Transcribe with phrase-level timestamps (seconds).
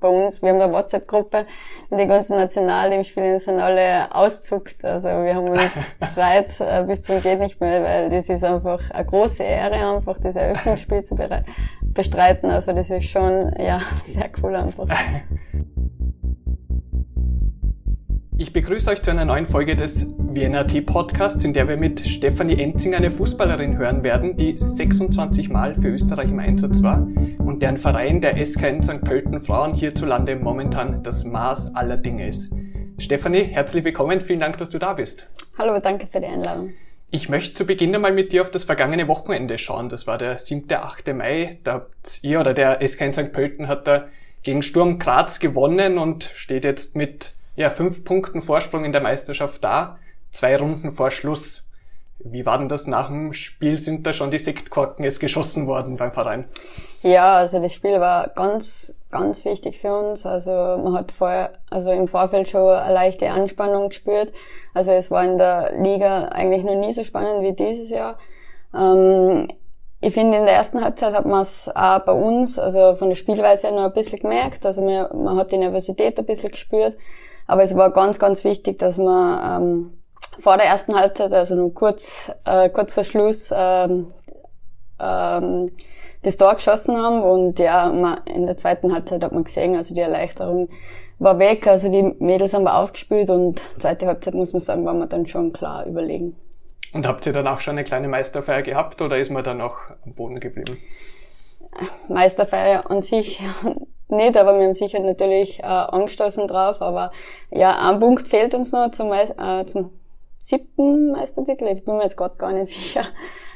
[0.00, 1.44] bei uns, wir haben eine WhatsApp-Gruppe,
[1.90, 4.84] die ganzen Nationalteamspieler sind alle auszuckt.
[4.84, 8.90] Also wir haben uns gefreut äh, bis zum geht nicht mehr, weil das ist einfach
[8.92, 11.16] eine große Ehre, einfach das Eröffnungsspiel zu
[11.82, 12.48] bestreiten.
[12.48, 14.86] Also das ist schon ja sehr cool einfach.
[18.40, 22.62] Ich begrüße euch zu einer neuen Folge des WNRT Podcasts, in der wir mit Stefanie
[22.62, 27.04] Enzing eine Fußballerin hören werden, die 26 Mal für Österreich im Einsatz war
[27.38, 29.00] und deren Verein der SKN St.
[29.00, 32.54] Pölten Frauen hierzulande momentan das Maß aller Dinge ist.
[32.98, 35.26] Stefanie, herzlich willkommen, vielen Dank, dass du da bist.
[35.58, 36.74] Hallo, danke für die Einladung.
[37.10, 39.88] Ich möchte zu Beginn einmal mit dir auf das vergangene Wochenende schauen.
[39.88, 40.72] Das war der 7.
[40.72, 41.12] 8.
[41.12, 41.58] Mai.
[41.64, 43.32] Da habt ihr oder der SKN St.
[43.32, 44.06] Pölten hat da
[44.44, 49.64] gegen Sturm Graz gewonnen und steht jetzt mit ja, fünf Punkten Vorsprung in der Meisterschaft
[49.64, 49.98] da,
[50.30, 51.68] zwei Runden vor Schluss.
[52.20, 53.78] Wie war denn das nach dem Spiel?
[53.78, 56.44] Sind da schon die Sektkorken jetzt geschossen worden beim Verein?
[57.02, 60.24] Ja, also das Spiel war ganz, ganz wichtig für uns.
[60.24, 64.32] Also man hat vorher, also im Vorfeld schon eine leichte Anspannung gespürt.
[64.72, 68.18] Also es war in der Liga eigentlich noch nie so spannend wie dieses Jahr.
[68.72, 69.48] Ähm,
[70.00, 73.16] ich finde, in der ersten Halbzeit hat man es auch bei uns, also von der
[73.16, 74.64] Spielweise her noch ein bisschen gemerkt.
[74.64, 76.96] Also man, man hat die Nervosität ein bisschen gespürt.
[77.48, 79.98] Aber es war ganz, ganz wichtig, dass man ähm,
[80.38, 84.12] vor der ersten Halbzeit, also nur kurz, äh, kurz vor Schluss, ähm,
[85.00, 85.72] ähm,
[86.22, 89.94] das Tor geschossen haben und ja, man, in der zweiten Halbzeit hat man gesehen, also
[89.94, 90.68] die Erleichterung
[91.18, 94.94] war weg, also die Mädels haben wir aufgespielt und zweite Halbzeit muss man sagen, war
[94.94, 96.36] man dann schon klar überlegen.
[96.92, 99.78] Und habt ihr dann auch schon eine kleine Meisterfeier gehabt oder ist man dann auch
[100.04, 100.76] am Boden geblieben?
[102.08, 103.40] Meisterfeier an sich
[104.10, 106.80] nicht, aber wir haben sicher natürlich äh, angestoßen drauf.
[106.80, 107.10] Aber
[107.50, 109.90] ja, ein Punkt fehlt uns noch zum, äh, zum
[110.38, 111.66] siebten Meistertitel.
[111.66, 113.04] Ich bin mir jetzt gerade gar nicht sicher.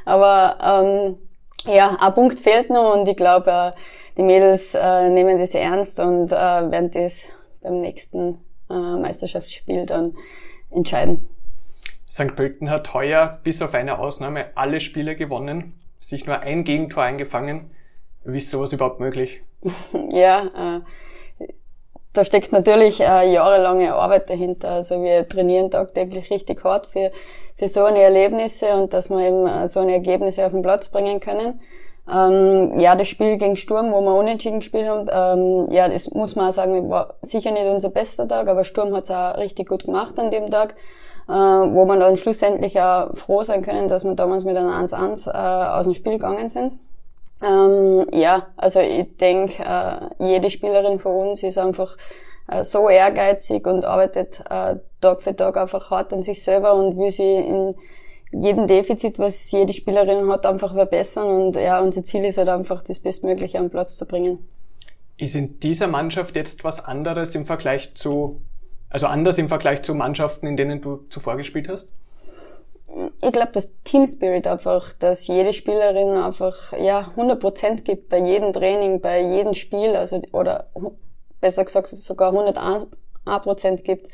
[0.05, 1.19] Aber ähm,
[1.67, 3.70] ja, ein Punkt fehlt noch und ich glaube, äh,
[4.17, 7.28] die Mädels äh, nehmen das ernst und äh, werden das
[7.62, 10.14] beim nächsten äh, Meisterschaftsspiel dann
[10.70, 11.28] entscheiden.
[12.11, 12.36] St.
[12.36, 17.70] Pölten hat heuer bis auf eine Ausnahme alle Spiele gewonnen, sich nur ein Gegentor eingefangen.
[18.25, 19.43] Wie ist sowas überhaupt möglich?
[20.13, 20.81] ja, äh,
[22.13, 24.71] da steckt natürlich äh, jahrelange Arbeit dahinter.
[24.71, 27.11] Also wir trainieren tagtäglich richtig hart für,
[27.57, 30.89] für so eine Erlebnisse und dass wir eben äh, so eine Ergebnisse auf den Platz
[30.89, 31.61] bringen können.
[32.13, 36.35] Ähm, ja, das Spiel gegen Sturm, wo wir unentschieden gespielt haben, ähm, ja, das muss
[36.35, 39.69] man auch sagen, war sicher nicht unser bester Tag, aber Sturm hat es auch richtig
[39.69, 40.75] gut gemacht an dem Tag,
[41.29, 45.31] äh, wo wir dann schlussendlich auch froh sein können, dass wir damals mit einem 1-1
[45.31, 46.73] äh, aus dem Spiel gegangen sind.
[47.42, 51.97] Ähm, ja, also ich denke, äh, jede Spielerin von uns ist einfach
[52.47, 56.97] äh, so ehrgeizig und arbeitet äh, Tag für Tag einfach hart an sich selber und
[56.97, 57.75] will sie in
[58.33, 61.27] jedem Defizit, was jede Spielerin hat, einfach verbessern.
[61.27, 64.39] Und ja, unser Ziel ist halt einfach, das Bestmögliche am Platz zu bringen.
[65.19, 68.41] Ist in dieser Mannschaft jetzt was anderes im Vergleich zu,
[68.89, 71.92] also anders im Vergleich zu Mannschaften, in denen du zuvor gespielt hast?
[73.23, 78.53] Ich glaube, das Team Spirit einfach, dass jede Spielerin einfach ja 100% gibt bei jedem
[78.53, 80.69] Training, bei jedem Spiel, also oder
[81.41, 82.86] besser gesagt sogar 101
[83.42, 84.08] Prozent gibt.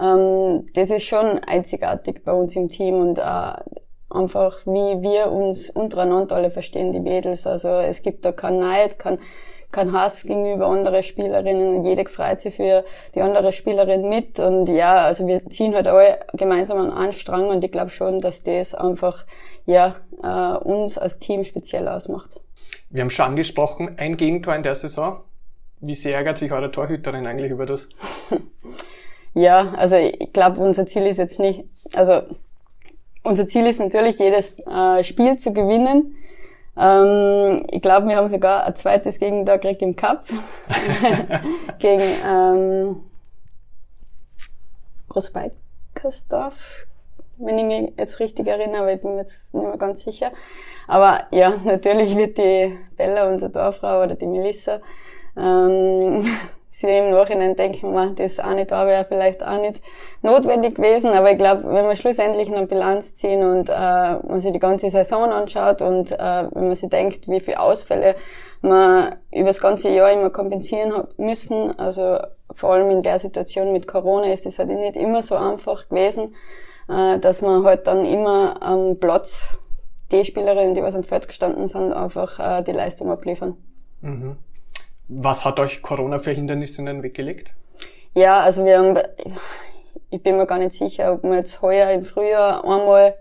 [0.00, 3.52] Ähm, das ist schon einzigartig bei uns im Team und äh,
[4.10, 7.46] einfach wie wir uns untereinander alle verstehen, die Mädels.
[7.46, 9.18] Also es gibt da kein Neid, kein
[9.72, 11.84] kein Hass gegenüber anderen Spielerinnen.
[11.84, 12.84] Jeder freut sich für
[13.14, 14.38] die andere Spielerin mit.
[14.38, 18.20] Und ja, also wir ziehen halt alle gemeinsam an einen Strang und ich glaube schon,
[18.20, 19.26] dass das einfach
[19.66, 22.40] ja äh, uns als Team speziell ausmacht.
[22.90, 25.20] Wir haben schon angesprochen, ein Gegentor in der Saison.
[25.80, 27.88] Wie sehr ärgert sich eure Torhüterin eigentlich über das?
[29.34, 32.22] ja, also ich glaube, unser Ziel ist jetzt nicht, also
[33.22, 36.16] unser Ziel ist natürlich, jedes äh, Spiel zu gewinnen.
[36.78, 40.24] Ähm, ich glaube, wir haben sogar ein zweites Gegentor gekriegt im Cup.
[41.78, 43.02] Gegen ähm,
[45.08, 46.86] Großbeikersdorf,
[47.38, 50.30] wenn ich mich jetzt richtig erinnere, aber ich bin mir jetzt nicht mehr ganz sicher.
[50.86, 54.80] Aber ja, natürlich wird die Bella, unsere Dorfrau, oder die Melissa,
[55.36, 56.26] ähm,
[56.80, 59.80] sie im Nachhinein denken, man, das eine Tor wäre vielleicht auch nicht
[60.22, 61.10] notwendig gewesen.
[61.12, 64.90] Aber ich glaube, wenn wir schlussendlich eine Bilanz ziehen und äh, man sich die ganze
[64.90, 68.14] Saison anschaut und äh, wenn man sich denkt, wie viele Ausfälle
[68.60, 72.18] man über das ganze Jahr immer kompensieren müssen, also
[72.52, 76.34] vor allem in der Situation mit Corona ist das halt nicht immer so einfach gewesen,
[76.88, 79.42] äh, dass man halt dann immer am Platz
[80.12, 83.56] die Spielerinnen, die was am Feld gestanden sind, einfach äh, die Leistung abliefern.
[84.02, 84.36] Mhm.
[85.08, 87.50] Was hat euch Corona für Hindernisse in den Weg gelegt?
[88.14, 88.98] Ja, also wir haben,
[90.10, 93.14] ich bin mir gar nicht sicher, ob wir jetzt heuer im Frühjahr einmal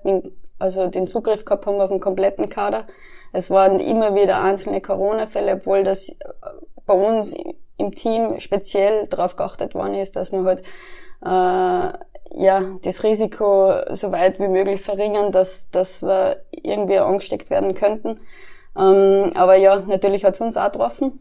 [0.58, 2.86] also den Zugriff gehabt haben auf den kompletten Kader.
[3.34, 6.16] Es waren immer wieder einzelne Corona-Fälle, obwohl das
[6.86, 7.36] bei uns
[7.78, 10.62] im Team speziell darauf geachtet worden ist, dass man halt
[11.22, 11.98] äh,
[12.38, 18.22] ja das Risiko so weit wie möglich verringern, dass, dass wir irgendwie angesteckt werden könnten.
[18.78, 21.20] Ähm, aber ja, natürlich hat es uns auch getroffen.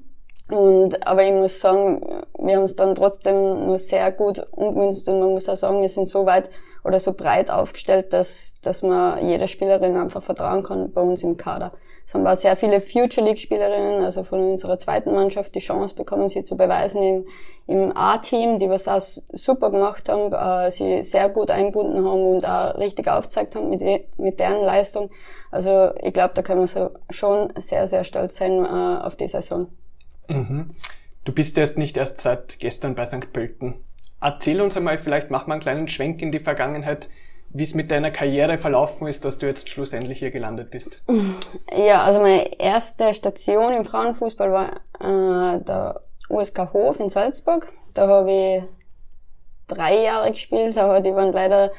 [0.50, 2.02] Und, aber ich muss sagen,
[2.38, 5.88] wir haben es dann trotzdem nur sehr gut umgemünzt und man muss auch sagen, wir
[5.88, 6.50] sind so weit
[6.84, 11.38] oder so breit aufgestellt, dass, dass man jeder Spielerin einfach vertrauen kann bei uns im
[11.38, 11.72] Kader.
[12.06, 15.94] Es haben auch sehr viele Future League Spielerinnen, also von unserer zweiten Mannschaft, die Chance
[15.94, 17.26] bekommen, sie zu beweisen im,
[17.66, 19.00] im A-Team, die was auch
[19.32, 23.80] super gemacht haben, äh, sie sehr gut einbunden haben und auch richtig aufgezeigt haben mit,
[24.18, 25.08] mit deren Leistung.
[25.50, 29.28] Also ich glaube, da können wir so schon sehr, sehr stolz sein äh, auf die
[29.28, 29.68] Saison.
[30.28, 30.74] Mhm.
[31.24, 33.32] Du bist erst nicht erst seit gestern bei St.
[33.32, 33.74] Pölten.
[34.20, 37.08] Erzähl uns einmal, vielleicht mach mal einen kleinen Schwenk in die Vergangenheit,
[37.50, 41.04] wie es mit deiner Karriere verlaufen ist, dass du jetzt schlussendlich hier gelandet bist.
[41.72, 47.72] Ja, also meine erste Station im Frauenfußball war äh, der USK Hof in Salzburg.
[47.94, 48.62] Da habe ich
[49.68, 51.70] drei Jahre gespielt, aber die waren leider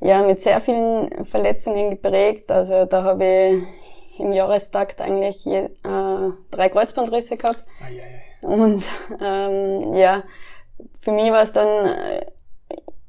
[0.00, 2.50] ja mit sehr vielen Verletzungen geprägt.
[2.50, 3.62] Also da habe ich
[4.20, 5.70] im Jahrestakt eigentlich je, äh,
[6.50, 7.64] drei Kreuzbandrisse gehabt.
[7.80, 8.48] Ah, ja, ja.
[8.48, 8.84] Und
[9.20, 10.22] ähm, ja,
[10.98, 12.26] für mich war es dann äh,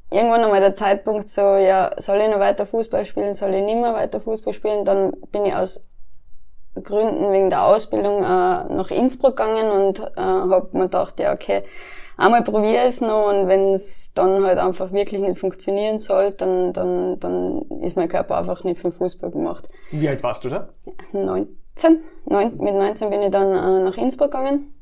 [0.10, 3.80] irgendwann einmal der Zeitpunkt so, ja, soll ich noch weiter Fußball spielen, soll ich nicht
[3.80, 4.86] mehr weiter Fußball spielen?
[4.86, 5.84] Dann bin ich aus
[6.84, 11.64] Gründen wegen der Ausbildung äh, nach Innsbruck gegangen und äh, habe mir gedacht, ja, okay,
[12.18, 16.74] einmal probiere es noch und wenn es dann halt einfach wirklich nicht funktionieren soll, dann,
[16.74, 19.68] dann, dann ist mein Körper einfach nicht für den Fußball gemacht.
[19.92, 20.70] Wie alt warst du da?
[21.14, 21.48] 19.
[22.26, 24.74] Neun, mit 19 bin ich dann äh, nach Innsbruck gegangen.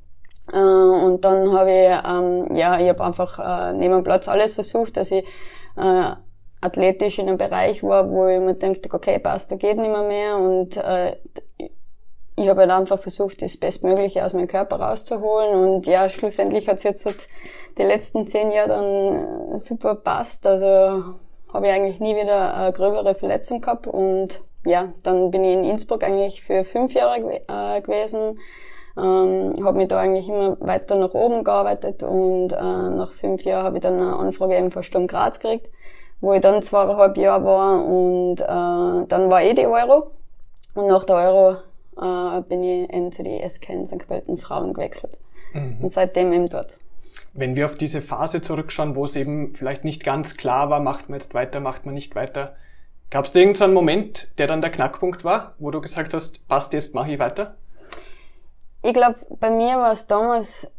[0.52, 4.54] Äh, und dann habe ich, ähm, ja, ich habe einfach äh, neben dem Platz alles
[4.54, 5.26] versucht, dass ich
[5.78, 6.12] äh,
[6.62, 10.04] athletisch in einem Bereich war, wo ich mir dachte, okay, passt, da geht nicht mehr
[10.04, 10.38] mehr.
[10.38, 11.18] Und äh,
[12.38, 16.78] ich habe halt einfach versucht, das Bestmögliche aus meinem Körper rauszuholen und ja, schlussendlich hat
[16.78, 17.28] es jetzt halt
[17.78, 20.46] die letzten zehn Jahre dann äh, super passt.
[20.46, 20.66] Also
[21.54, 25.64] habe ich eigentlich nie wieder eine gröbere Verletzung gehabt und ja, dann bin ich in
[25.64, 28.40] Innsbruck eigentlich für fünf Jahre äh, gewesen,
[28.98, 33.64] ähm, habe mich da eigentlich immer weiter nach oben gearbeitet und äh, nach fünf Jahren
[33.64, 35.70] habe ich dann eine Anfrage eben von Sturm Graz gekriegt,
[36.20, 40.12] wo ich dann zweieinhalb Jahre war und äh, dann war eh die Euro
[40.76, 41.58] und nach der Euro
[42.01, 44.07] äh, bin ich eben zu die SK in St.
[44.07, 45.19] Pölten Frauen gewechselt.
[45.53, 45.77] Mhm.
[45.81, 46.77] Und seitdem eben dort.
[47.33, 51.09] Wenn wir auf diese Phase zurückschauen, wo es eben vielleicht nicht ganz klar war, macht
[51.09, 52.56] man jetzt weiter, macht man nicht weiter,
[53.09, 56.74] gab es da irgendeinen Moment, der dann der Knackpunkt war, wo du gesagt hast, passt,
[56.74, 57.56] jetzt mache ich weiter?
[58.81, 60.71] Ich glaube, bei mir war es damals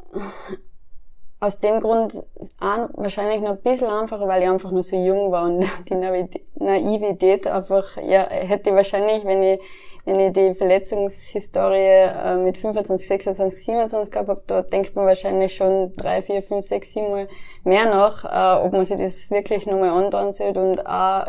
[1.40, 2.14] aus dem Grund
[2.58, 7.46] wahrscheinlich noch ein bisschen einfacher, weil ich einfach nur so jung war und die Naivität
[7.46, 9.60] einfach, ja, hätte ich wahrscheinlich, wenn ich
[10.06, 15.54] wenn ich die Verletzungshistorie äh, mit 25, 26, 27 gehabt habe, da denkt man wahrscheinlich
[15.54, 17.28] schon drei, vier, fünf, sechs, sieben Mal
[17.64, 21.26] mehr nach, äh, ob man sich das wirklich nochmal andauern und auch,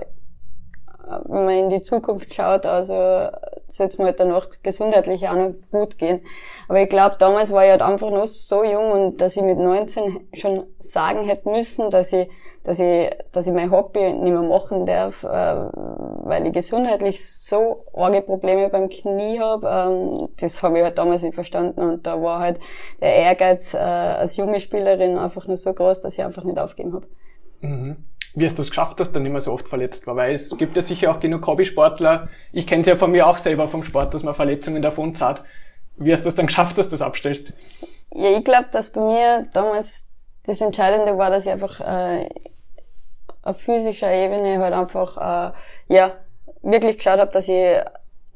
[1.25, 3.29] wenn man in die Zukunft schaut, also
[3.67, 6.21] soll es mir halt danach gesundheitlich auch noch gut gehen.
[6.67, 9.57] Aber ich glaube, damals war ich halt einfach noch so jung und dass ich mit
[9.57, 12.29] 19 schon sagen hätte müssen, dass ich,
[12.63, 17.85] dass ich, dass ich mein Hobby nicht mehr machen darf, äh, weil ich gesundheitlich so
[17.93, 19.67] arge Probleme beim Knie habe.
[19.67, 22.59] Ähm, das habe ich halt damals nicht verstanden und da war halt
[23.01, 26.93] der Ehrgeiz äh, als junge Spielerin einfach nur so groß, dass ich einfach nicht aufgeben
[26.93, 27.07] habe.
[27.61, 27.97] Mhm
[28.37, 30.15] wie hast du es geschafft, dass du nicht mehr so oft verletzt war?
[30.15, 32.29] Weil es gibt ja sicher auch genug Hobbysportler.
[32.51, 35.41] Ich kenne es ja von mir auch selber vom Sport, dass man Verletzungen davon zahlt.
[35.95, 37.53] Wie hast du es dann geschafft, dass du das abstellst?
[38.13, 40.05] Ja, ich glaube, dass bei mir damals
[40.45, 42.29] das Entscheidende war, dass ich einfach äh,
[43.41, 45.53] auf physischer Ebene halt einfach äh,
[45.87, 46.11] ja
[46.61, 47.79] wirklich geschaut habe, dass ich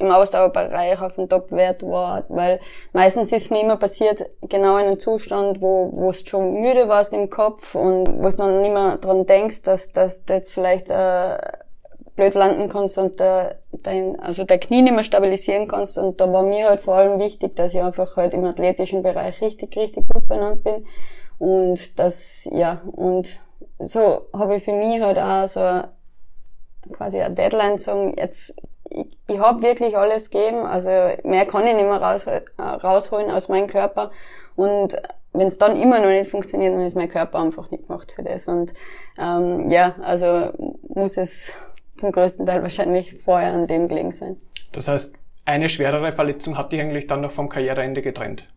[0.02, 2.60] im Ausdauerbereich auf dem Top-Wert war, weil
[2.94, 7.14] meistens ist mir immer passiert, genau in einem Zustand, wo, wo du schon müde warst
[7.14, 10.90] im Kopf und wo du dann nicht mehr dran denkst, dass, dass du jetzt vielleicht
[10.90, 11.38] äh,
[12.16, 15.98] blöd landen kannst und der, dein, also der Knie nicht mehr stabilisieren kannst.
[15.98, 19.42] Und da war mir halt vor allem wichtig, dass ich einfach halt im athletischen Bereich
[19.42, 20.86] richtig, richtig gut benannt bin.
[21.40, 23.40] Und das, ja, und
[23.80, 25.82] so habe ich für mich halt auch so
[26.94, 28.56] quasi eine Deadline sagen, jetzt
[28.92, 30.90] ich, ich habe wirklich alles gegeben, also
[31.24, 34.12] mehr kann ich nicht mehr raus, äh, rausholen aus meinem Körper
[34.56, 34.96] und
[35.34, 38.24] wenn es dann immer noch nicht funktioniert, dann ist mein Körper einfach nicht gemacht für
[38.24, 38.74] das und
[39.18, 40.52] ähm, ja, also
[40.94, 41.56] muss es
[41.96, 44.38] zum größten Teil wahrscheinlich vorher an dem gelegen sein.
[44.72, 48.48] Das heißt, eine schwerere Verletzung hat dich eigentlich dann noch vom Karriereende getrennt?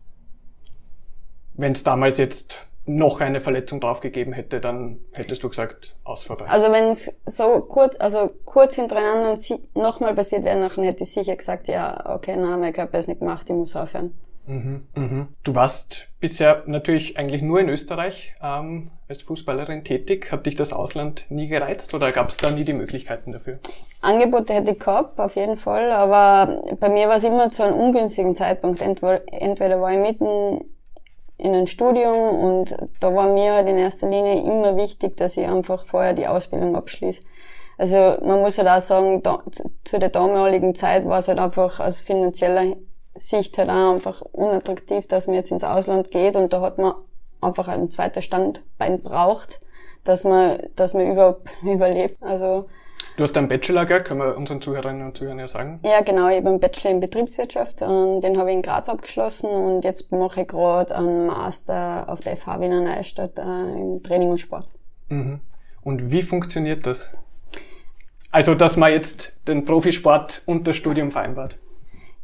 [1.53, 6.45] Wenn es damals jetzt noch eine Verletzung draufgegeben hätte, dann hättest du gesagt, aus vorbei.
[6.47, 9.37] Also wenn es so kurz, also kurz hintereinander
[9.73, 13.19] nochmal passiert wäre, dann hätte ich sicher gesagt, ja, okay, na, mein Körper ist nicht
[13.19, 14.13] gemacht, ich muss aufhören.
[14.47, 15.27] Mhm, mhm.
[15.43, 20.31] Du warst bisher natürlich eigentlich nur in Österreich ähm, als Fußballerin tätig.
[20.31, 23.59] Hat dich das Ausland nie gereizt oder gab es da nie die Möglichkeiten dafür?
[24.01, 27.75] Angebote hätte ich gehabt, auf jeden Fall, aber bei mir war es immer zu einem
[27.75, 28.81] ungünstigen Zeitpunkt.
[28.81, 30.63] Entweder war ich mitten
[31.37, 35.45] in ein Studium und da war mir halt in erster Linie immer wichtig, dass ich
[35.45, 37.21] einfach vorher die Ausbildung abschließe.
[37.77, 39.43] Also man muss halt auch sagen, da,
[39.83, 42.75] zu der damaligen Zeit war es halt einfach aus finanzieller
[43.15, 46.93] Sicht halt auch einfach unattraktiv, dass man jetzt ins Ausland geht und da hat man
[47.41, 49.59] einfach ein zweites Standbein braucht,
[50.03, 52.21] dass man, dass man überhaupt überlebt.
[52.21, 52.65] Also
[53.17, 54.03] Du hast einen Bachelor, gell?
[54.03, 55.79] Können wir unseren Zuhörerinnen und Zuhörern ja sagen?
[55.83, 56.27] Ja, genau.
[56.27, 57.81] Ich habe einen Bachelor in Betriebswirtschaft.
[57.81, 62.19] und Den habe ich in Graz abgeschlossen und jetzt mache ich gerade einen Master auf
[62.19, 64.65] der FH Wiener Neustadt äh, im Training und Sport.
[65.07, 65.39] Mhm.
[65.81, 67.09] Und wie funktioniert das?
[68.31, 71.57] Also, dass man jetzt den Profisport und das Studium vereinbart?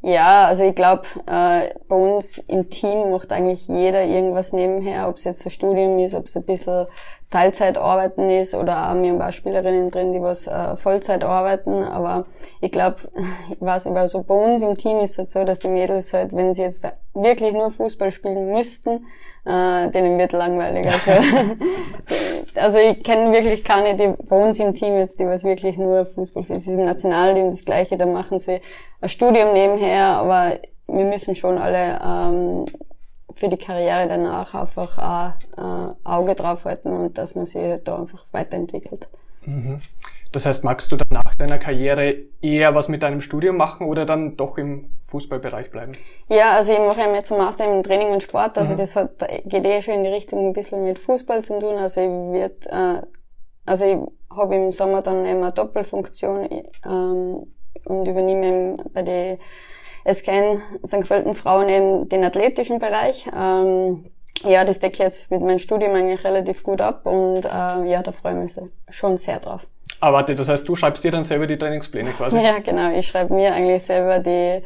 [0.01, 5.15] Ja, also ich glaube, äh, bei uns im Team macht eigentlich jeder irgendwas nebenher, ob
[5.15, 6.87] es jetzt ein Studium ist, ob es ein bisschen
[7.31, 11.81] Teilzeit arbeiten ist oder auch, wir haben auch Spielerinnen drin, die was äh, Vollzeit arbeiten,
[11.81, 12.25] aber
[12.59, 12.97] ich glaube,
[13.49, 16.13] ich weiß nicht, also bei uns im Team ist es halt so, dass die Mädels
[16.13, 16.81] halt, wenn sie jetzt
[17.13, 19.07] wirklich nur Fußball spielen müssten,
[19.45, 20.87] äh, denen wird langweilig.
[20.87, 21.11] Also,
[22.55, 26.05] also ich kenne wirklich keine, die bei uns im Team jetzt, die was wirklich nur
[26.05, 26.59] Fußball spielen.
[26.59, 28.59] Sie sind im Nationalteam das Gleiche, da machen sie
[28.99, 32.65] ein Studium nebenher, aber wir müssen schon alle ähm,
[33.35, 37.97] für die Karriere danach einfach auch äh, Auge drauf halten und dass man sich da
[37.97, 39.07] einfach weiterentwickelt.
[39.45, 39.81] Mhm.
[40.31, 44.05] Das heißt, magst du dann nach deiner Karriere eher was mit deinem Studium machen oder
[44.05, 45.91] dann doch im Fußballbereich bleiben?
[46.29, 48.77] Ja, also ich mache ja jetzt einen Master im Training und Sport, also mhm.
[48.77, 49.11] das hat,
[49.45, 51.75] geht eh schon in die Richtung ein bisschen mit Fußball zu tun.
[51.75, 53.01] Also ich wird, äh,
[53.65, 53.97] also ich
[54.35, 56.47] habe im Sommer dann eben eine Doppelfunktion
[56.85, 57.47] ähm,
[57.83, 59.37] und übernehme bei den
[60.03, 61.07] es kennen St.
[61.07, 63.27] Pölten Frauen eben den athletischen Bereich.
[63.35, 64.05] Ähm,
[64.43, 68.01] ja, das decke ich jetzt mit meinem Studium eigentlich relativ gut ab und äh, ja,
[68.01, 69.67] da freue ich mich schon sehr drauf.
[69.99, 72.37] Aber warte, das heißt, du schreibst dir dann selber die Trainingspläne quasi?
[72.41, 72.91] Ja, genau.
[72.97, 74.63] Ich schreibe mir eigentlich selber die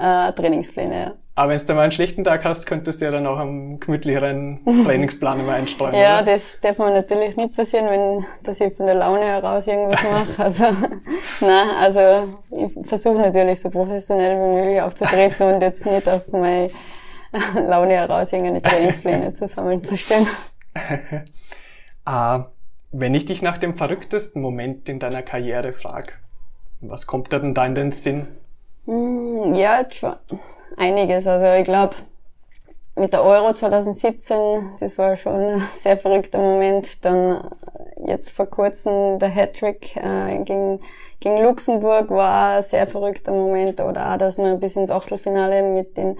[0.00, 1.12] äh, Trainingspläne, ja.
[1.36, 4.60] Aber wenn du mal einen schlechten Tag hast, könntest du ja dann auch einen gemütlicheren
[4.84, 5.94] Trainingsplan mal einstreuen.
[5.94, 6.32] ja, oder?
[6.32, 10.42] das darf man natürlich nicht passieren, wenn dass ich von der Laune heraus irgendwas mache.
[10.42, 10.64] Also
[11.40, 16.70] nein, also ich versuche natürlich so professionell wie möglich aufzutreten und jetzt nicht auf meine
[17.54, 20.28] Laune heraus irgendeine Trainingspläne zusammenzustellen.
[22.04, 22.46] ah,
[22.92, 26.12] wenn ich dich nach dem verrücktesten Moment in deiner Karriere frage,
[26.80, 28.28] was kommt da denn da in den Sinn?
[28.86, 29.82] Hm, ja,
[30.76, 31.26] einiges.
[31.26, 31.94] Also ich glaube,
[32.96, 37.04] mit der Euro 2017, das war schon ein sehr verrückter Moment.
[37.04, 37.50] Dann
[38.06, 40.80] jetzt vor kurzem der Hattrick äh, gegen,
[41.20, 43.80] gegen Luxemburg war ein sehr verrückter Moment.
[43.80, 46.16] Oder auch, dass wir bis ins Achtelfinale mit den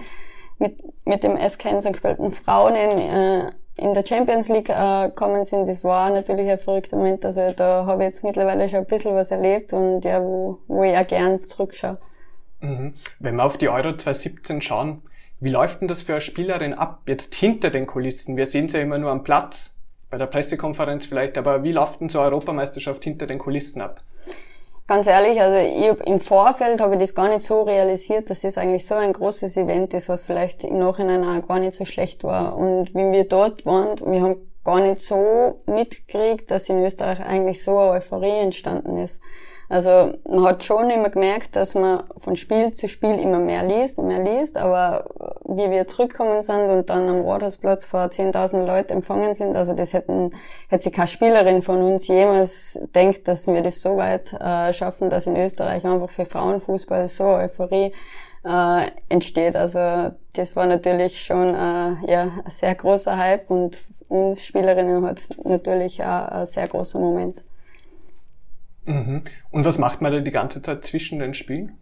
[0.59, 1.97] mit, mit dem SK in St.
[1.97, 6.97] Frauen in, äh, in der Champions League äh, kommen sind, das war natürlich ein verrückter
[6.97, 7.25] Moment.
[7.25, 10.85] Also da habe ich jetzt mittlerweile schon ein bisschen was erlebt und ja, wo, wo
[10.85, 11.99] ich auch gern zurückschaue.
[12.65, 12.95] Mhm.
[13.19, 15.03] Wenn wir auf die Euro 2017 schauen,
[15.41, 18.37] wie läuft denn das für eine Spielerin ab, jetzt hinter den Kulissen?
[18.37, 19.75] Wir sehen sie ja immer nur am Platz,
[20.11, 23.99] bei der Pressekonferenz vielleicht, aber wie läuft denn so eine Europameisterschaft hinter den Kulissen ab?
[24.87, 28.45] Ganz ehrlich, also ich hab, im Vorfeld habe ich das gar nicht so realisiert, dass
[28.45, 31.85] es eigentlich so ein großes Event ist, was vielleicht im Nachhinein auch gar nicht so
[31.87, 32.57] schlecht war.
[32.57, 37.63] Und wie wir dort waren, wir haben gar nicht so mitgekriegt, dass in Österreich eigentlich
[37.63, 39.21] so eine Euphorie entstanden ist.
[39.69, 43.99] Also man hat schon immer gemerkt, dass man von Spiel zu Spiel immer mehr liest
[43.99, 45.07] und mehr liest, aber
[45.47, 49.93] wie wir zurückgekommen sind und dann am Rathausplatz vor 10.000 Leuten empfangen sind, also das
[49.93, 50.31] hätten,
[50.69, 55.09] hätte sich keine Spielerin von uns jemals denkt, dass wir das so weit äh, schaffen,
[55.09, 57.93] dass in Österreich einfach für Frauenfußball so Euphorie
[58.45, 59.57] äh, entsteht.
[59.57, 63.79] Also das war natürlich schon äh, ja, ein sehr großer Hype und
[64.15, 67.45] uns Spielerinnen hat natürlich auch ein sehr großer Moment.
[68.85, 69.23] Mhm.
[69.51, 71.79] Und was macht man da die ganze Zeit zwischen den Spielen?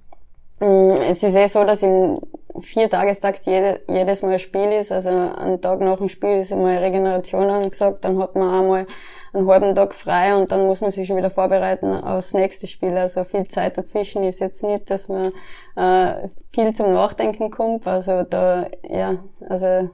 [0.60, 2.20] Mm, es ist eh so, dass im
[2.60, 4.92] Viertagestakt jede, jedes Mal ein Spiel ist.
[4.92, 8.86] Also ein Tag nach dem Spiel ist einmal Regeneration angesagt, dann hat man einmal
[9.32, 12.96] einen halben Tag frei und dann muss man sich schon wieder vorbereiten aufs nächste Spiel.
[12.96, 15.32] Also viel Zeit dazwischen ist jetzt nicht, dass man
[15.76, 17.86] äh, viel zum Nachdenken kommt.
[17.86, 19.14] Also da, ja,
[19.48, 19.90] also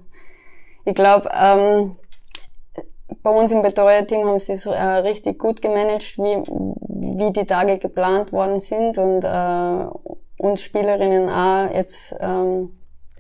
[0.85, 1.97] ich glaube, ähm,
[3.23, 6.43] bei uns im Betreuerteam haben sie es äh, richtig gut gemanagt, wie,
[7.27, 12.71] wie die Tage geplant worden sind und äh, uns Spielerinnen auch jetzt ähm,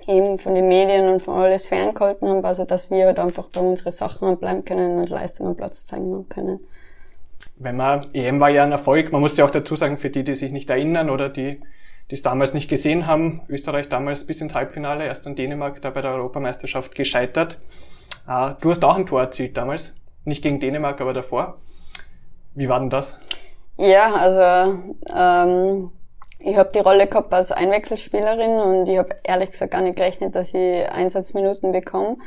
[0.07, 3.61] eben von den Medien und von alles ferngehalten haben, also dass wir halt einfach bei
[3.61, 6.61] unseren Sachen bleiben können und Leistungen Platz zeigen können.
[7.57, 10.23] Wenn man, EM war ja ein Erfolg, man muss ja auch dazu sagen, für die,
[10.23, 11.61] die sich nicht erinnern oder die
[12.11, 13.43] die es damals nicht gesehen haben.
[13.49, 17.59] Österreich damals bis ins Halbfinale, erst an Dänemark da bei der Europameisterschaft gescheitert.
[18.29, 19.95] Äh, du hast auch ein Tor erzielt damals.
[20.25, 21.57] Nicht gegen Dänemark, aber davor.
[22.55, 23.19] Wie war denn das?
[23.77, 24.81] Ja, also
[25.15, 25.91] ähm,
[26.41, 30.35] ich habe die Rolle gehabt als Einwechselspielerin und ich habe ehrlich gesagt gar nicht gerechnet,
[30.35, 32.19] dass ich Einsatzminuten bekomme.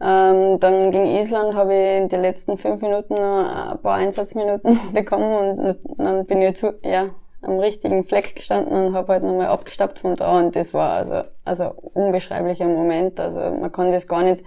[0.00, 4.80] Ähm, dann gegen Island habe ich in den letzten fünf Minuten noch ein paar Einsatzminuten
[4.92, 7.10] bekommen und dann bin ich zu, ja,
[7.42, 11.22] am richtigen Fleck gestanden und habe halt nochmal abgestappt von da und das war also,
[11.44, 13.20] also unbeschreiblicher Moment.
[13.20, 14.42] Also man kann das gar nicht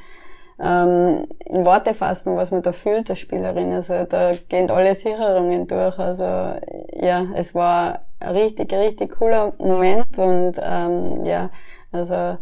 [0.59, 3.71] ähm, in Worte fassen, was man da fühlt, als Spielerin.
[3.73, 5.97] Also da gehen alle Sicherungen durch.
[5.99, 11.49] Also ja, es war ein richtig, richtig cooler Moment und ähm, ja,
[11.91, 12.37] also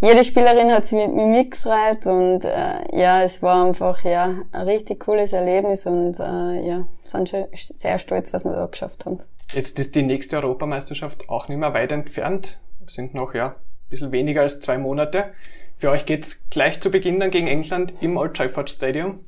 [0.00, 4.62] jede Spielerin hat sich mit mir mitgefreut und äh, ja, es war einfach ja ein
[4.62, 9.20] richtig cooles Erlebnis und äh, ja, sind schon sehr stolz, was wir da geschafft haben.
[9.52, 12.58] Jetzt ist die nächste Europameisterschaft auch nicht mehr weit entfernt.
[12.86, 13.54] sind noch ja ein
[13.90, 15.34] bisschen weniger als zwei Monate.
[15.76, 19.24] Für euch geht's gleich zu Beginn dann gegen England im Old Trafford Stadium.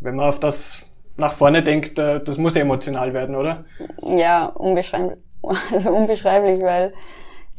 [0.00, 0.82] Wenn man auf das
[1.16, 3.64] nach vorne denkt, das muss emotional werden, oder?
[4.02, 5.18] Ja, unbeschreiblich.
[5.72, 6.94] Also unbeschreiblich, weil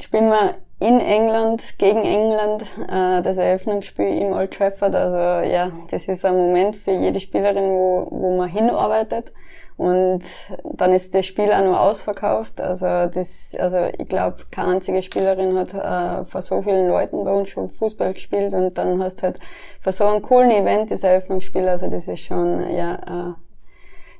[0.02, 4.94] spielen wir in England, gegen England, äh, das Eröffnungsspiel im Old Trafford.
[4.94, 9.32] Also ja, das ist ein Moment für jede Spielerin, wo, wo man hinarbeitet.
[9.78, 10.22] Und
[10.64, 12.60] dann ist das Spiel auch noch ausverkauft.
[12.60, 17.32] Also das, also ich glaube, keine einzige Spielerin hat äh, vor so vielen Leuten bei
[17.32, 19.38] uns schon Fußball gespielt und dann hast halt
[19.80, 21.68] vor so einem coolen Event das Eröffnungsspiel.
[21.68, 23.34] Also das ist schon ja,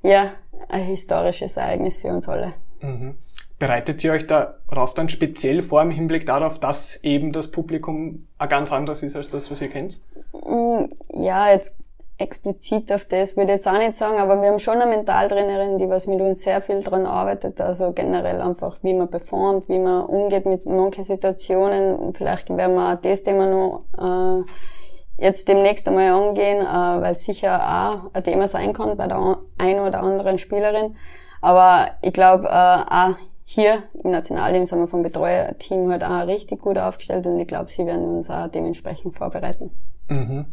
[0.04, 0.30] äh, ja
[0.68, 2.52] ein historisches Ereignis für uns alle.
[2.80, 3.16] Mhm.
[3.58, 8.70] Bereitet ihr euch darauf dann speziell vor im Hinblick darauf, dass eben das Publikum ganz
[8.70, 10.02] anderes ist als das, was ihr kennt?
[10.32, 10.84] Mm,
[11.14, 11.78] ja, jetzt
[12.18, 15.78] explizit auf das würde ich jetzt auch nicht sagen, aber wir haben schon eine Mentaltrainerin,
[15.78, 19.78] die was mit uns sehr viel dran arbeitet, also generell einfach, wie man performt, wie
[19.78, 22.14] man umgeht mit manchen Situationen.
[22.14, 27.60] Vielleicht werden wir auch das Thema noch äh, jetzt demnächst einmal angehen, äh, weil sicher
[27.60, 30.96] auch ein Thema sein kann bei der einen oder anderen Spielerin.
[31.42, 33.14] Aber ich glaube, äh, auch
[33.48, 37.70] hier im Nationalteam sind wir vom Betreuerteam halt auch richtig gut aufgestellt und ich glaube,
[37.70, 39.70] sie werden uns auch dementsprechend vorbereiten.
[40.08, 40.46] Mhm.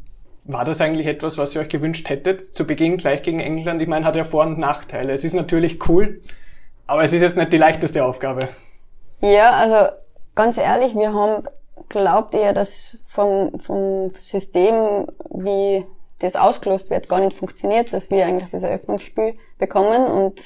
[0.45, 3.81] War das eigentlich etwas, was ihr euch gewünscht hättet, zu Beginn gleich gegen England?
[3.81, 5.11] Ich meine, hat ja Vor- und Nachteile.
[5.11, 6.21] Es ist natürlich cool,
[6.85, 8.47] aber es ist jetzt nicht die leichteste Aufgabe.
[9.21, 9.91] Ja, also
[10.35, 11.47] ganz ehrlich, wir haben
[11.89, 15.83] glaubt eher, dass vom, vom System, wie
[16.19, 20.41] das ausgelost wird, gar nicht funktioniert, dass wir eigentlich das Eröffnungsspiel bekommen und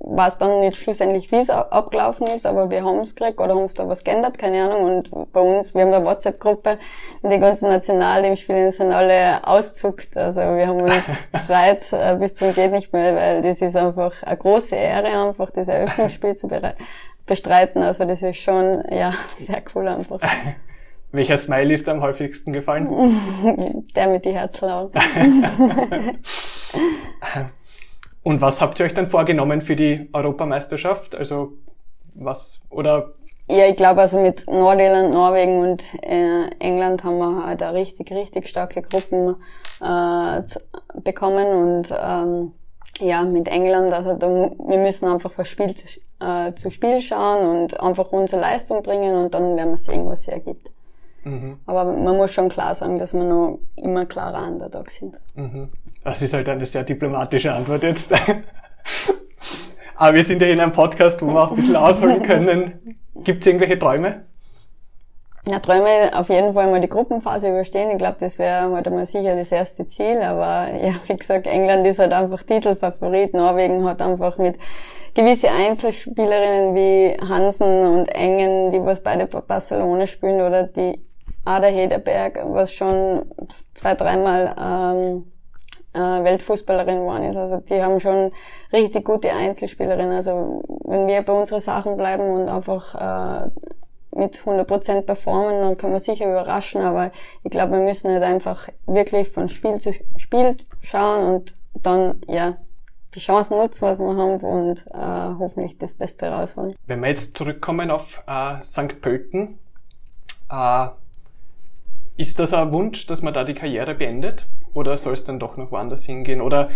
[0.00, 3.64] weiß dann nicht schlussendlich, wie es abgelaufen ist, aber wir haben es gekriegt oder haben
[3.64, 4.82] es da was geändert, keine Ahnung.
[4.84, 6.78] Und bei uns, wir haben eine WhatsApp-Gruppe,
[7.22, 10.16] die ganzen Nationalteamspieler sind alle auszuckt.
[10.16, 14.22] Also wir haben uns gefreut äh, bis zum geht nicht mehr, weil das ist einfach
[14.22, 16.48] eine große Ehre, einfach das Eröffnungsspiel zu
[17.26, 17.82] bestreiten.
[17.82, 20.20] Also das ist schon, ja, sehr cool einfach.
[21.12, 22.86] Welcher Smile ist am häufigsten gefallen?
[23.96, 25.00] Der mit die Herzlaugen.
[28.22, 31.14] Und was habt ihr euch dann vorgenommen für die Europameisterschaft?
[31.14, 31.52] Also
[32.14, 33.14] was oder?
[33.48, 38.12] Ja, ich glaube also mit Nordirland, Norwegen und äh, England haben wir halt eine richtig,
[38.12, 39.36] richtig starke Gruppen
[39.80, 40.42] äh,
[41.02, 42.52] bekommen und ähm,
[43.00, 45.86] ja, mit England, also da, wir müssen einfach von Spiel zu,
[46.20, 50.22] äh, zu Spiel schauen und einfach unsere Leistung bringen und dann werden wir sehen, was
[50.22, 50.70] sie ergibt.
[51.24, 51.58] Mhm.
[51.66, 55.20] Aber man muss schon klar sagen, dass wir noch immer klarer Underdog sind.
[55.34, 55.68] Mhm.
[56.04, 58.12] Das ist halt eine sehr diplomatische Antwort jetzt.
[59.96, 62.98] Aber wir sind ja in einem Podcast, wo wir auch ein bisschen ausholen können.
[63.16, 64.24] Gibt es irgendwelche Träume?
[65.46, 67.90] Ja, Träume auf jeden Fall mal die Gruppenphase überstehen.
[67.90, 70.22] Ich glaube, das wäre halt einmal sicher das erste Ziel.
[70.22, 73.34] Aber ja, wie gesagt, England ist halt einfach Titelfavorit.
[73.34, 74.56] Norwegen hat einfach mit
[75.14, 81.00] gewisse Einzelspielerinnen wie Hansen und Engen, die was beide bei Barcelona spielen, oder die
[81.44, 83.24] Ada Hederberg, was schon
[83.74, 85.24] zwei, dreimal ähm,
[85.92, 87.36] äh, Weltfußballerin geworden ist.
[87.36, 88.32] Also die haben schon
[88.72, 90.14] richtig gute Einzelspielerinnen.
[90.14, 93.50] Also wenn wir bei unseren Sachen bleiben und einfach äh,
[94.12, 97.12] mit 100% performen, dann können wir sicher überraschen, aber
[97.44, 102.56] ich glaube, wir müssen halt einfach wirklich von Spiel zu Spiel schauen und dann, ja,
[103.14, 106.76] die Chancen nutzen, was wir haben und äh, hoffentlich das Beste rausholen.
[106.86, 109.00] Wenn wir jetzt zurückkommen auf äh, St.
[109.00, 109.58] Pölten,
[110.50, 110.88] äh,
[112.20, 114.46] ist das ein Wunsch, dass man da die Karriere beendet?
[114.74, 116.42] Oder soll es dann doch noch woanders hingehen?
[116.42, 116.68] Oder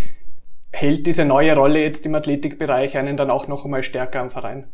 [0.72, 4.66] hält diese neue Rolle jetzt im Athletikbereich einen dann auch noch einmal stärker am Verein?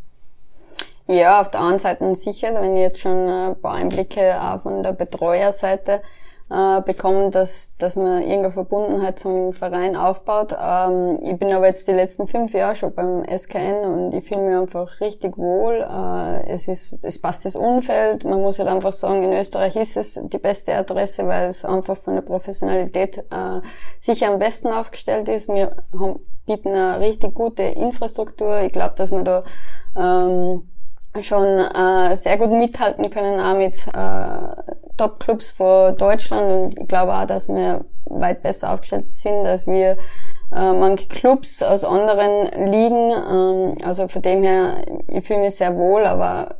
[1.09, 4.85] Ja, auf der einen Seite sicher, wenn ich jetzt schon ein paar Einblicke auch von
[4.85, 6.03] der Betreuerseite
[6.51, 10.53] äh, bekommen, dass, dass man irgendeine Verbundenheit zum Verein aufbaut.
[10.61, 14.43] Ähm, ich bin aber jetzt die letzten fünf Jahre schon beim SKN und ich fühle
[14.43, 15.75] mich einfach richtig wohl.
[15.75, 18.25] Äh, es ist, es passt das Umfeld.
[18.25, 21.97] Man muss halt einfach sagen, in Österreich ist es die beste Adresse, weil es einfach
[21.97, 23.61] von der Professionalität äh,
[24.01, 25.49] sicher am besten aufgestellt ist.
[25.49, 28.63] Wir haben, bieten eine richtig gute Infrastruktur.
[28.63, 29.45] Ich glaube, dass man da
[29.97, 30.70] ähm,
[31.21, 37.15] schon äh, sehr gut mithalten können, auch mit äh, Top-Clubs von Deutschland und ich glaube
[37.15, 39.97] auch, dass wir weit besser aufgestellt sind, als wir
[40.53, 43.11] äh, manche Clubs aus anderen Ligen.
[43.11, 46.57] Ähm, also von dem her, ich fühle mich sehr wohl, aber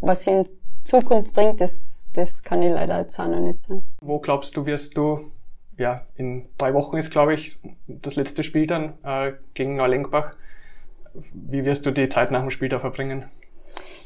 [0.00, 0.46] was in
[0.84, 3.84] Zukunft bringt, das, das kann ich leider jetzt auch noch nicht sagen.
[4.00, 5.32] Wo glaubst du, wirst du,
[5.76, 10.32] ja, in drei Wochen ist, glaube ich, das letzte Spiel dann äh, gegen Neulenkbach.
[11.32, 13.24] Wie wirst du die Zeit nach dem Spiel da verbringen?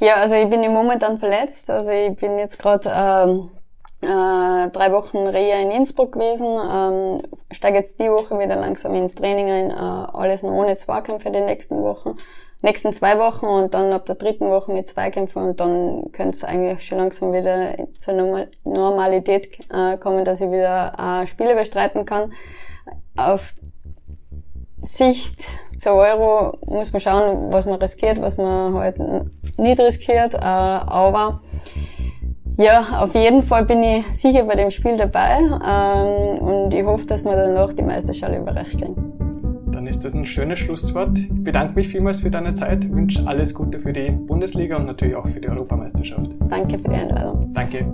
[0.01, 1.71] Ja, also ich bin im Momentan verletzt.
[1.71, 3.51] Also ich bin jetzt gerade ähm,
[4.03, 9.17] äh, drei Wochen Reha in Innsbruck gewesen, ähm, steige jetzt die Woche wieder langsam ins
[9.17, 12.17] Training ein, äh, alles noch ohne Zweikämpfe die nächsten Wochen,
[12.63, 16.45] nächsten zwei Wochen und dann ab der dritten Woche mit Zweikämpfen und dann könnte es
[16.45, 22.05] eigentlich schon langsam wieder zur Normal Normalität äh, kommen, dass ich wieder äh, Spiele bestreiten
[22.05, 22.33] kann.
[23.17, 23.53] Auf
[24.81, 25.45] Sicht
[25.79, 28.99] zur Euro muss man schauen, was man riskiert, was man halt
[29.59, 31.41] nicht riskiert, äh, aber
[32.57, 37.07] ja, auf jeden Fall bin ich sicher bei dem Spiel dabei ähm, und ich hoffe,
[37.07, 38.97] dass wir danach die Meisterschale überreicht kriegen.
[39.71, 41.17] Dann ist das ein schönes Schlusswort.
[41.17, 45.15] Ich bedanke mich vielmals für deine Zeit, wünsche alles Gute für die Bundesliga und natürlich
[45.15, 46.33] auch für die Europameisterschaft.
[46.49, 47.53] Danke für die Einladung.
[47.53, 47.87] Danke.